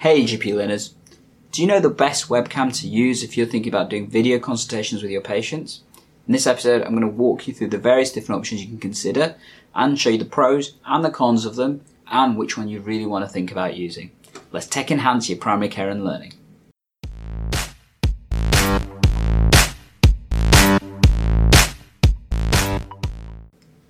[0.00, 0.94] Hey GP learners,
[1.52, 5.02] do you know the best webcam to use if you're thinking about doing video consultations
[5.02, 5.82] with your patients?
[6.26, 8.78] In this episode, I'm going to walk you through the various different options you can
[8.78, 9.34] consider
[9.74, 13.04] and show you the pros and the cons of them and which one you really
[13.04, 14.10] want to think about using.
[14.52, 16.32] Let's tech enhance your primary care and learning.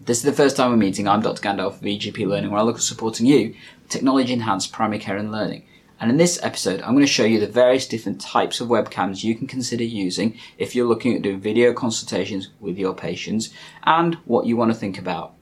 [0.01, 1.41] this is the first time we're meeting, I'm Dr.
[1.41, 3.55] Gandalf of EGP Learning, where I look at supporting you
[3.89, 5.63] technology enhanced primary care and learning.
[6.01, 9.23] And in this episode, I'm going to show you the various different types of webcams
[9.23, 13.51] you can consider using if you're looking at doing video consultations with your patients
[13.85, 15.35] and what you want to think about.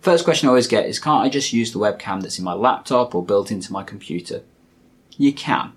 [0.00, 2.54] First question I always get is can't I just use the webcam that's in my
[2.54, 4.42] laptop or built into my computer?
[5.18, 5.74] You can.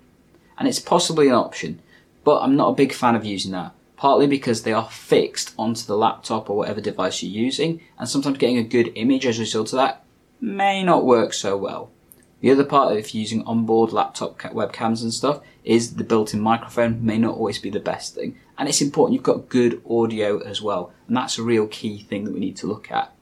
[0.58, 1.82] And it's possibly an option,
[2.24, 5.86] but I'm not a big fan of using that partly because they are fixed onto
[5.86, 9.40] the laptop or whatever device you're using, and sometimes getting a good image as a
[9.40, 10.04] result of that
[10.42, 11.90] may not work so well.
[12.44, 17.06] The other part, if you're using onboard laptop webcams and stuff, is the built-in microphone
[17.06, 18.38] may not always be the best thing.
[18.58, 22.26] And it's important you've got good audio as well, and that's a real key thing
[22.26, 23.14] that we need to look at.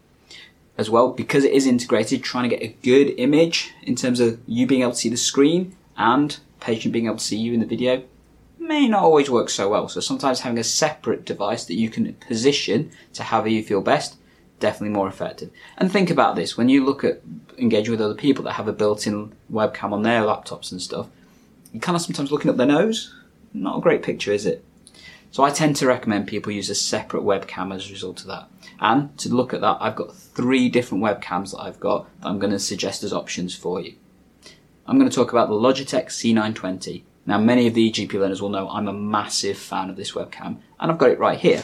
[0.76, 4.40] As well, because it is integrated, trying to get a good image in terms of
[4.48, 7.59] you being able to see the screen and patient being able to see you in
[7.59, 8.02] the video
[8.58, 9.88] may not always work so well.
[9.88, 14.18] So sometimes having a separate device that you can position to however you feel best,
[14.62, 15.52] definitely more effective.
[15.78, 17.22] And think about this when you look at
[17.58, 21.08] engaging with other people that have a built-in webcam on their laptops and stuff.
[21.73, 23.14] you're kind of sometimes looking up their nose.
[23.53, 24.64] Not a great picture, is it?
[25.31, 28.48] So I tend to recommend people use a separate webcam as a result of that.
[28.80, 32.40] And to look at that, I've got three different webcams that I've got that I'm
[32.40, 33.96] going to suggest as options for you.
[34.86, 37.03] I'm going to talk about the Logitech C920.
[37.25, 40.58] Now, many of the EGP learners will know I'm a massive fan of this webcam,
[40.80, 41.64] and I've got it right here.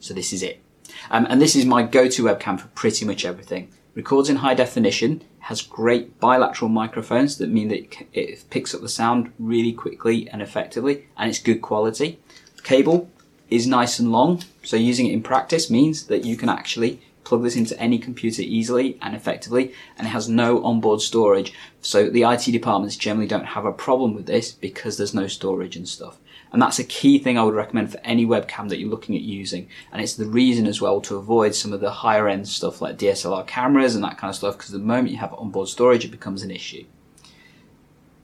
[0.00, 0.62] So this is it.
[1.10, 3.70] Um, and this is my go-to webcam for pretty much everything.
[3.94, 8.88] Records in high definition, has great bilateral microphones that mean that it picks up the
[8.88, 12.18] sound really quickly and effectively, and it's good quality.
[12.62, 13.10] cable
[13.48, 17.42] is nice and long, so using it in practice means that you can actually plug
[17.42, 21.52] this into any computer easily and effectively, and it has no onboard storage.
[21.80, 25.74] So the IT departments generally don't have a problem with this because there's no storage
[25.74, 26.18] and stuff.
[26.52, 29.22] And that's a key thing I would recommend for any webcam that you're looking at
[29.22, 29.68] using.
[29.92, 32.98] And it's the reason as well to avoid some of the higher end stuff like
[32.98, 36.10] DSLR cameras and that kind of stuff because the moment you have onboard storage, it
[36.10, 36.84] becomes an issue.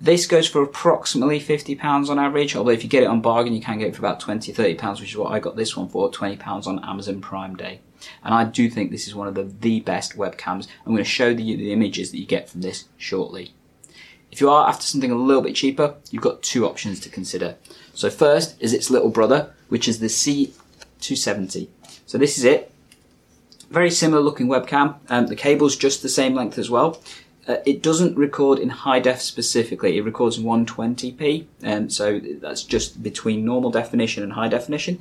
[0.00, 3.62] This goes for approximately £50 on average, although if you get it on bargain, you
[3.62, 6.10] can get it for about £20, £30, which is what I got this one for,
[6.10, 7.80] £20 on Amazon Prime Day.
[8.22, 10.68] And I do think this is one of the, the best webcams.
[10.84, 13.54] I'm going to show the, the images that you get from this shortly.
[14.30, 17.56] If you are after something a little bit cheaper, you've got two options to consider.
[17.94, 21.68] So first is its little brother, which is the C270.
[22.06, 22.72] So this is it.
[23.70, 24.96] Very similar looking webcam.
[25.08, 27.00] Um, the cable's just the same length as well.
[27.48, 29.96] Uh, it doesn't record in high def specifically.
[29.96, 34.98] It records 120p, and um, so that's just between normal definition and high definition.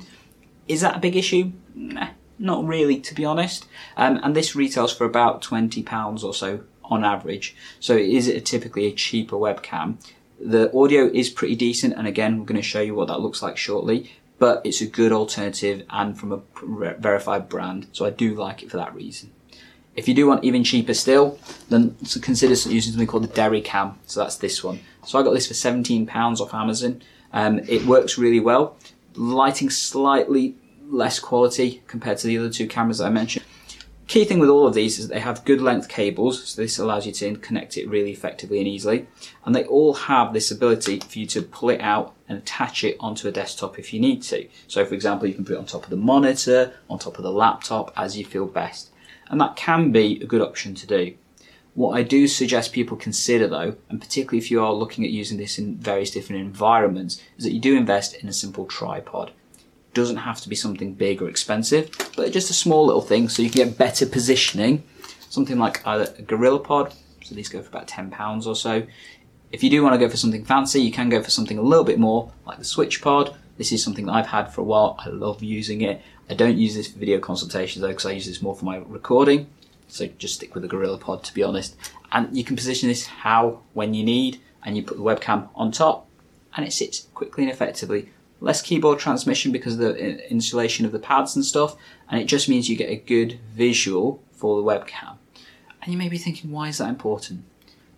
[0.68, 1.52] Is that a big issue?
[1.74, 2.08] Nah,
[2.38, 3.66] not really, to be honest.
[3.96, 6.60] Um, and this retails for about £20 or so
[6.90, 7.56] on average.
[7.80, 9.96] So it is a, typically a cheaper webcam.
[10.38, 13.42] The audio is pretty decent, and again, we're going to show you what that looks
[13.42, 14.12] like shortly.
[14.38, 16.42] But it's a good alternative and from a
[16.98, 19.32] verified brand, so I do like it for that reason.
[19.94, 21.38] If you do want even cheaper still,
[21.70, 23.94] then consider using something called the Dericam.
[24.04, 24.80] So that's this one.
[25.06, 27.02] So I got this for £17 off Amazon.
[27.32, 28.76] Um, it works really well.
[29.14, 30.54] Lighting slightly
[30.86, 33.46] less quality compared to the other two cameras that I mentioned.
[34.06, 37.06] Key thing with all of these is they have good length cables, so this allows
[37.06, 39.08] you to connect it really effectively and easily.
[39.44, 42.96] And they all have this ability for you to pull it out and attach it
[43.00, 44.46] onto a desktop if you need to.
[44.68, 47.24] So for example, you can put it on top of the monitor, on top of
[47.24, 48.90] the laptop, as you feel best.
[49.28, 51.14] And that can be a good option to do.
[51.74, 55.36] What I do suggest people consider though, and particularly if you are looking at using
[55.36, 59.32] this in various different environments, is that you do invest in a simple tripod
[59.96, 63.42] doesn't have to be something big or expensive, but just a small little thing so
[63.42, 64.84] you can get better positioning.
[65.30, 68.86] Something like either a GorillaPod, so these go for about £10 or so.
[69.50, 71.62] If you do want to go for something fancy, you can go for something a
[71.62, 73.34] little bit more, like the SwitchPod.
[73.56, 74.96] This is something that I've had for a while.
[74.98, 76.02] I love using it.
[76.28, 78.76] I don't use this for video consultations though, because I use this more for my
[78.76, 79.48] recording.
[79.88, 81.74] So just stick with the GorillaPod to be honest.
[82.12, 85.72] And you can position this how, when you need, and you put the webcam on
[85.72, 86.06] top,
[86.54, 88.10] and it sits quickly and effectively
[88.40, 91.76] less keyboard transmission because of the installation of the pads and stuff,
[92.08, 95.16] and it just means you get a good visual for the webcam.
[95.82, 97.44] And you may be thinking, why is that important?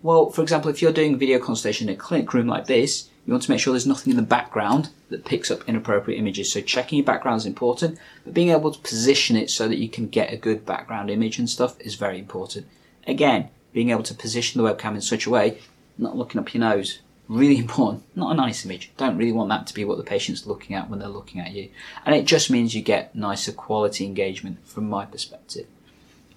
[0.02, 3.32] Well, for example, if you're doing video consultation in a clinic room like this, you
[3.32, 6.52] want to make sure there's nothing in the background that picks up inappropriate images.
[6.52, 9.88] So checking your background is important, but being able to position it so that you
[9.88, 12.67] can get a good background image and stuff is very important.
[13.06, 15.58] Again, being able to position the webcam in such a way
[15.99, 17.00] not looking up your nose.
[17.28, 18.04] Really important.
[18.16, 18.90] Not a nice image.
[18.96, 21.52] Don't really want that to be what the patient's looking at when they're looking at
[21.52, 21.69] you.
[22.06, 25.66] And it just means you get nicer quality engagement from my perspective.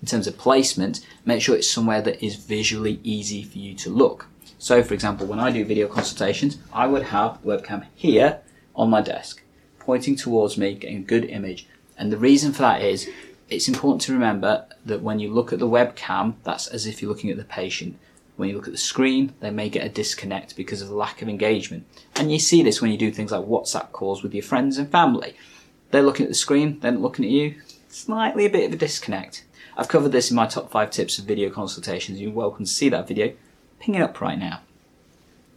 [0.02, 3.90] In terms of placement, make sure it's somewhere that is visually easy for you to
[3.90, 4.28] look.
[4.60, 8.42] So, for example, when I do video consultations, I would have webcam here
[8.76, 9.42] on my desk,
[9.80, 11.68] pointing towards me, getting a good image.
[11.98, 13.10] And the reason for that is
[13.50, 17.12] it's important to remember that when you look at the webcam, that's as if you're
[17.12, 17.98] looking at the patient.
[18.42, 21.22] When you look at the screen, they may get a disconnect because of the lack
[21.22, 21.86] of engagement.
[22.16, 24.90] And you see this when you do things like WhatsApp calls with your friends and
[24.90, 25.36] family.
[25.92, 27.62] They're looking at the screen, they're not looking at you.
[27.88, 29.46] Slightly a bit of a disconnect.
[29.78, 32.20] I've covered this in my top five tips of video consultations.
[32.20, 33.32] You're welcome to see that video.
[33.80, 34.62] Ping it up right now.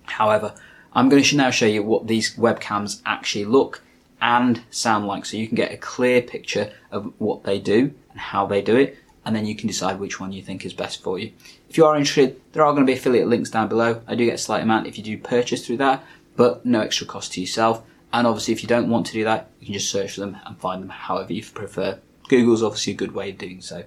[0.02, 0.54] However,
[0.92, 3.80] I'm going to now show you what these webcams actually look
[4.20, 8.20] and sound like so you can get a clear picture of what they do and
[8.20, 11.02] how they do it and then you can decide which one you think is best
[11.02, 11.32] for you.
[11.68, 14.02] If you are interested, there are going to be affiliate links down below.
[14.06, 16.04] I do get a slight amount if you do purchase through that,
[16.36, 17.82] but no extra cost to yourself.
[18.12, 20.36] And obviously, if you don't want to do that, you can just search for them
[20.46, 21.98] and find them however you prefer.
[22.28, 23.84] Google's obviously a good way of doing so.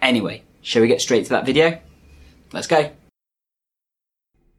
[0.00, 1.80] Anyway, shall we get straight to that video?
[2.52, 2.90] Let's go.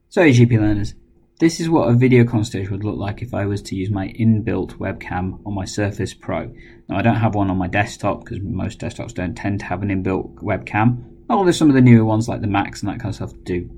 [0.09, 0.93] So, GP learners,
[1.39, 4.07] this is what a video consultation would look like if I was to use my
[4.19, 6.51] inbuilt webcam on my Surface Pro.
[6.89, 9.84] Now, I don't have one on my desktop because most desktops don't tend to have
[9.84, 13.10] an inbuilt webcam, although some of the newer ones like the Macs and that kind
[13.10, 13.69] of stuff do.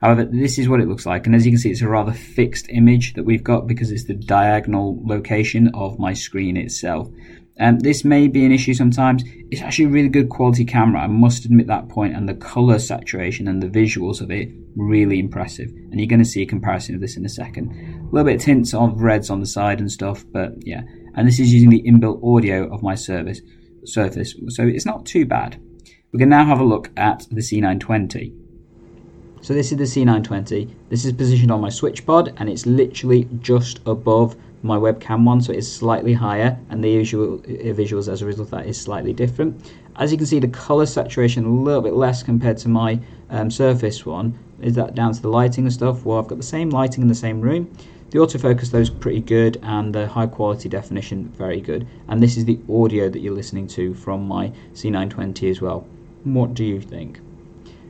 [0.00, 2.12] However, this is what it looks like, and as you can see, it's a rather
[2.12, 7.08] fixed image that we've got because it's the diagonal location of my screen itself.
[7.62, 9.22] Um, this may be an issue sometimes.
[9.50, 12.78] It's actually a really good quality camera, I must admit that point, and the color
[12.78, 15.68] saturation and the visuals of it really impressive.
[15.68, 17.70] And you're going to see a comparison of this in a second.
[17.70, 20.82] A little bit of tints of reds on the side and stuff, but yeah.
[21.14, 23.40] And this is using the inbuilt audio of my service
[23.84, 25.60] Surface, so it's not too bad.
[26.12, 28.32] We can now have a look at the C920.
[29.40, 30.70] So this is the C920.
[30.88, 35.52] This is positioned on my SwitchPod, and it's literally just above my webcam one, so
[35.52, 39.12] it's slightly higher, and the visual, uh, visuals as a result of that is slightly
[39.12, 39.72] different.
[39.96, 43.00] As you can see, the color saturation a little bit less compared to my
[43.30, 44.38] um, Surface one.
[44.60, 46.04] Is that down to the lighting and stuff?
[46.04, 47.70] Well, I've got the same lighting in the same room.
[48.10, 51.86] The autofocus though is pretty good, and the high quality definition very good.
[52.08, 55.86] And this is the audio that you're listening to from my C920 as well.
[56.24, 57.20] What do you think?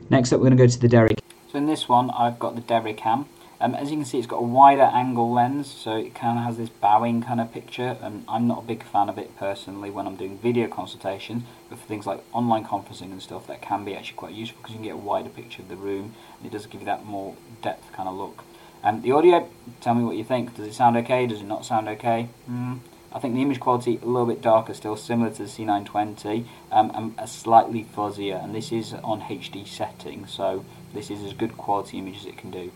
[0.09, 1.15] Next up, we're going to go to the Derry.
[1.51, 3.25] So in this one, I've got the Dericam.
[3.63, 6.43] Um, as you can see, it's got a wider angle lens, so it kind of
[6.43, 9.89] has this bowing kind of picture, and I'm not a big fan of it personally
[9.89, 13.85] when I'm doing video consultation, but for things like online conferencing and stuff, that can
[13.85, 16.45] be actually quite useful because you can get a wider picture of the room, and
[16.45, 18.43] it does give you that more depth kind of look.
[18.83, 19.49] Um, the audio,
[19.79, 20.57] tell me what you think.
[20.57, 21.25] Does it sound okay?
[21.25, 22.27] Does it not sound okay?
[22.51, 22.79] Mm,
[23.13, 26.91] I think the image quality a little bit darker still, similar to the C920, um,
[26.93, 31.55] and a slightly fuzzier, and this is on HD setting, so this is as good
[31.55, 32.69] quality image as it can do.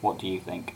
[0.00, 0.74] What do you think?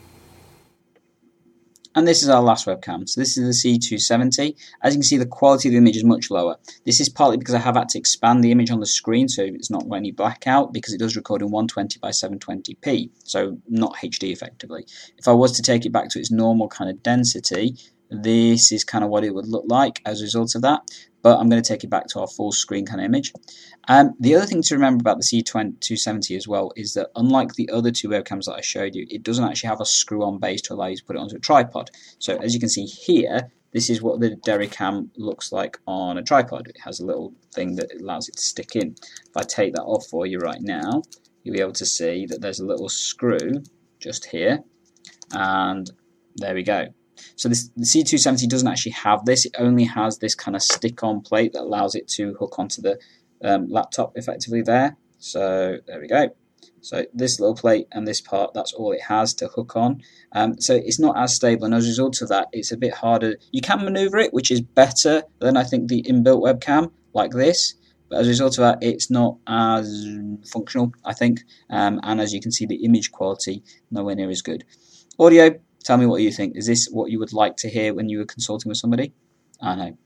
[1.96, 3.08] And this is our last webcam.
[3.08, 4.56] So this is the C270.
[4.82, 6.56] As you can see, the quality of the image is much lower.
[6.84, 9.44] This is partly because I have had to expand the image on the screen so
[9.44, 13.94] it's not got any blackout because it does record in 120 by 720p, so not
[13.96, 14.86] HD effectively.
[15.18, 17.76] If I was to take it back to its normal kind of density,
[18.10, 20.82] this is kind of what it would look like as a result of that
[21.24, 23.32] but I'm going to take it back to our full screen kind of image.
[23.88, 27.70] Um, the other thing to remember about the C270 as well is that unlike the
[27.70, 30.74] other two webcams that I showed you, it doesn't actually have a screw-on base to
[30.74, 31.90] allow you to put it onto a tripod.
[32.18, 36.22] So as you can see here, this is what the Dericam looks like on a
[36.22, 36.68] tripod.
[36.68, 38.94] It has a little thing that allows it to stick in.
[39.26, 41.02] If I take that off for you right now,
[41.42, 43.62] you'll be able to see that there's a little screw
[43.98, 44.58] just here,
[45.32, 45.90] and
[46.36, 46.88] there we go.
[47.36, 49.44] So this the C270 doesn't actually have this.
[49.46, 52.98] It only has this kind of stick-on plate that allows it to hook onto the
[53.42, 54.96] um, laptop effectively there.
[55.18, 56.30] So there we go.
[56.80, 60.02] So this little plate and this part, that's all it has to hook on.
[60.32, 62.92] Um, so it's not as stable, and as a result of that, it's a bit
[62.92, 63.36] harder.
[63.52, 67.74] You can maneuver it, which is better than I think the inbuilt webcam like this.
[68.10, 70.06] But as a result of that, it's not as
[70.52, 71.40] functional, I think.
[71.70, 74.64] Um, and as you can see, the image quality nowhere near as good.
[75.18, 76.56] Audio, Tell me what you think.
[76.56, 79.12] Is this what you would like to hear when you were consulting with somebody?
[79.60, 79.98] I know.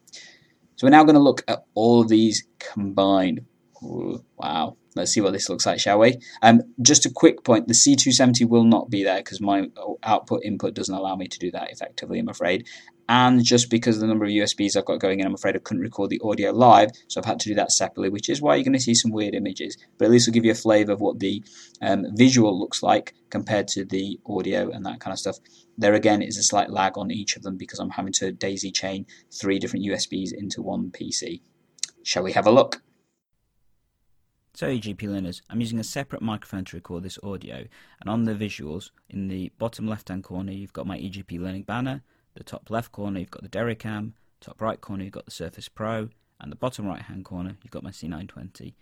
[0.77, 3.47] So we're now going to look at all of these combined.
[3.83, 4.77] Ooh, wow.
[4.95, 6.19] Let's see what this looks like, shall we?
[6.43, 9.69] Um, just a quick point, the C270 will not be there because my
[10.03, 12.67] output input doesn't allow me to do that effectively, I'm afraid
[13.09, 15.61] and just because of the number of USBs I've got going in, I'm afraid I
[15.61, 18.55] couldn't record the audio live, so I've had to do that separately, which is why
[18.55, 19.79] you're going to see some weird images.
[19.97, 21.43] But at least it'll give you a flavour of what the
[21.81, 25.39] um, visual looks like compared to the audio and that kind of stuff.
[25.79, 28.71] There again is a slight lag on each of them because I'm having to daisy
[28.71, 31.41] chain three different USBs into one PC.
[32.03, 32.83] Shall we have a look?
[34.53, 37.65] So, EGP learners, I'm using a separate microphone to record this audio,
[38.01, 41.63] and on the visuals, in the bottom left hand corner, you've got my EGP Learning
[41.63, 42.03] banner,
[42.39, 45.69] the top left corner, you've got the Dericam, top right corner, you've got the Surface
[45.69, 46.09] Pro,
[46.41, 48.75] and the bottom right hand corner, you've got my C920.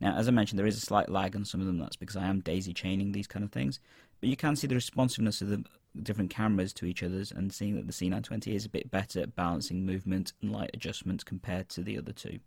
[0.00, 2.16] Now, as I mentioned, there is a slight lag on some of them, that's because
[2.16, 3.78] I am daisy chaining these kind of things,
[4.20, 5.64] but you can see the responsiveness of the
[6.02, 9.36] different cameras to each other's and seeing that the C920 is a bit better at
[9.36, 12.40] balancing movement and light adjustments compared to the other two.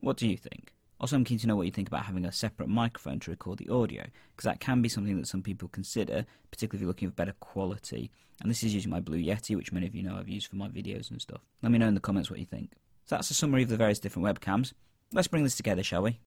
[0.00, 0.72] What do you think?
[1.00, 3.58] Also, I'm keen to know what you think about having a separate microphone to record
[3.58, 4.04] the audio,
[4.36, 7.34] because that can be something that some people consider, particularly if you're looking for better
[7.40, 8.10] quality.
[8.42, 10.56] And this is using my Blue Yeti, which many of you know I've used for
[10.56, 11.40] my videos and stuff.
[11.62, 12.72] Let me know in the comments what you think.
[13.06, 14.74] So that's a summary of the various different webcams.
[15.12, 16.20] Let's bring this together, shall we?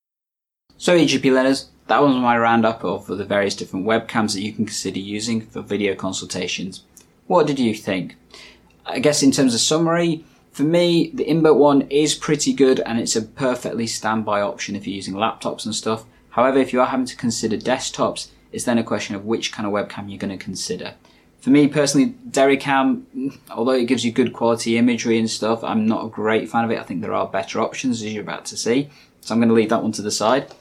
[0.76, 4.66] So, EGP learners, that was my roundup of the various different webcams that you can
[4.66, 6.82] consider using for video consultations.
[7.28, 8.16] What did you think?
[8.84, 13.00] I guess in terms of summary, for me, the inbuilt one is pretty good and
[13.00, 16.04] it's a perfectly standby option if you're using laptops and stuff.
[16.30, 19.66] However, if you are having to consider desktops, it's then a question of which kind
[19.66, 20.94] of webcam you're going to consider.
[21.40, 26.04] For me personally, Dericam, although it gives you good quality imagery and stuff, I'm not
[26.04, 26.78] a great fan of it.
[26.78, 28.90] I think there are better options as you're about to see.
[29.22, 30.52] So I'm going to leave that one to the side.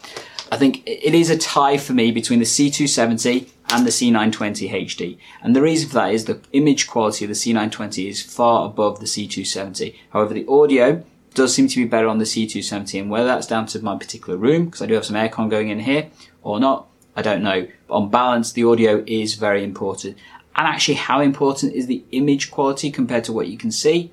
[0.51, 5.17] I think it is a tie for me between the C270 and the C920 HD.
[5.41, 8.99] And the reason for that is the image quality of the C920 is far above
[8.99, 9.95] the C270.
[10.11, 11.03] However, the audio
[11.33, 14.37] does seem to be better on the C270 and whether that's down to my particular
[14.37, 16.09] room, because I do have some aircon going in here,
[16.43, 17.67] or not, I don't know.
[17.87, 20.17] But on balance, the audio is very important.
[20.55, 24.11] And actually, how important is the image quality compared to what you can see?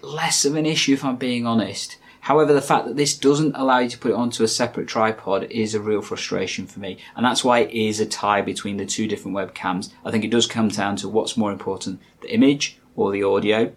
[0.00, 1.96] Less of an issue if I'm being honest.
[2.24, 5.44] However, the fact that this doesn't allow you to put it onto a separate tripod
[5.50, 6.96] is a real frustration for me.
[7.14, 9.90] And that's why it is a tie between the two different webcams.
[10.06, 13.72] I think it does come down to what's more important, the image or the audio.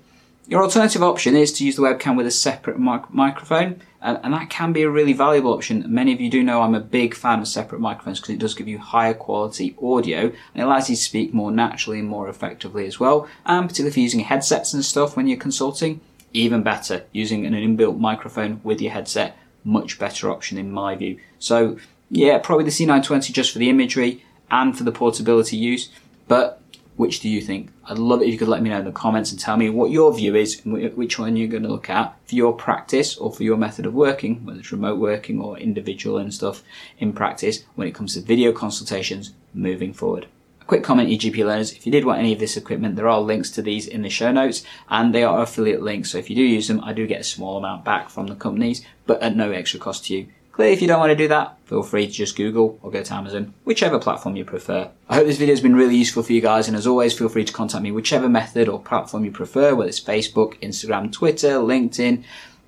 [0.47, 4.33] Your alternative option is to use the webcam with a separate mic- microphone, and, and,
[4.33, 5.83] that can be a really valuable option.
[5.85, 8.53] Many of you do know I'm a big fan of separate microphones because it does
[8.53, 12.29] give you higher quality audio and it allows you to speak more naturally and more
[12.29, 13.27] effectively as well.
[13.45, 15.99] And particularly if you're using headsets and stuff when you're consulting,
[16.33, 21.19] even better, using an inbuilt microphone with your headset, much better option in my view.
[21.39, 21.77] So
[22.09, 25.89] yeah, probably the C920 just for the imagery and for the portability use,
[26.27, 26.61] but
[26.95, 27.69] which do you think?
[27.85, 29.69] I'd love it if you could let me know in the comments and tell me
[29.69, 33.31] what your view is which one you're going to look at for your practice or
[33.31, 36.63] for your method of working, whether it's remote working or individual and stuff
[36.97, 40.27] in practice when it comes to video consultations moving forward.
[40.67, 43.49] Quick comment, EGP learners, if you did want any of this equipment, there are links
[43.51, 46.43] to these in the show notes, and they are affiliate links, so if you do
[46.43, 49.51] use them, I do get a small amount back from the companies, but at no
[49.51, 50.27] extra cost to you.
[50.51, 53.01] Clearly, if you don't want to do that, feel free to just Google or go
[53.01, 54.91] to Amazon, whichever platform you prefer.
[55.07, 57.29] I hope this video has been really useful for you guys, and as always, feel
[57.29, 61.59] free to contact me whichever method or platform you prefer, whether it's Facebook, Instagram, Twitter,
[61.59, 62.25] LinkedIn,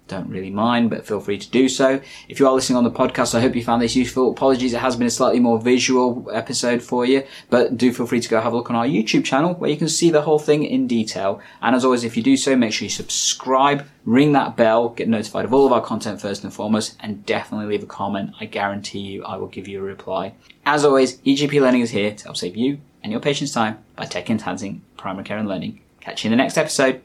[0.09, 2.01] don't really mind, but feel free to do so.
[2.27, 4.31] If you are listening on the podcast, I hope you found this useful.
[4.31, 8.19] Apologies, it has been a slightly more visual episode for you, but do feel free
[8.19, 10.39] to go have a look on our YouTube channel where you can see the whole
[10.39, 11.39] thing in detail.
[11.61, 15.07] And as always, if you do so, make sure you subscribe, ring that bell, get
[15.07, 18.31] notified of all of our content first and foremost, and definitely leave a comment.
[18.39, 20.33] I guarantee you I will give you a reply.
[20.65, 24.05] As always, EGP Learning is here to help save you and your patients time by
[24.05, 25.81] tech enhancing primary care and learning.
[26.01, 27.01] Catch you in the next episode.